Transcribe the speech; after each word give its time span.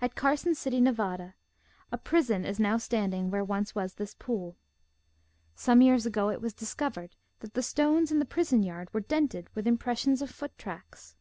At 0.00 0.14
Carson 0.14 0.54
City, 0.54 0.80
Nevada, 0.80 1.34
a 1.90 1.98
prison 1.98 2.44
is 2.44 2.60
now 2.60 2.76
stand 2.78 3.12
ing 3.14 3.32
where 3.32 3.42
once 3.42 3.74
was 3.74 3.94
this 3.94 4.14
pool. 4.14 4.56
Some 5.56 5.82
years 5.82 6.06
ago 6.06 6.30
it 6.30 6.40
was 6.40 6.54
discovered 6.54 7.16
that 7.40 7.54
the 7.54 7.60
stones 7.64 8.12
in 8.12 8.20
the 8.20 8.24
prison 8.24 8.62
yard 8.62 8.94
were 8.94 9.00
dented 9.00 9.48
with 9.56 9.66
impressions 9.66 10.22
of 10.22 10.30
foot 10.30 10.56
tracks. 10.56 11.16